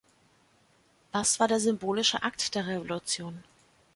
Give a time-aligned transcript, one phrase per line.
[1.11, 3.43] Was war der symbolische Akt der Revolution?